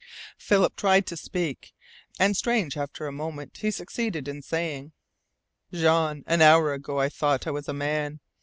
[0.39, 1.75] Philip tried to speak;
[2.19, 4.93] and strange after a moment he succeeded in saying:
[5.71, 8.19] "Jean, an hour ago, I thought I was a man.